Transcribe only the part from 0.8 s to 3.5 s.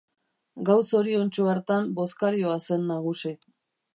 zoriontsu hartan bozkarioa zen nagusi.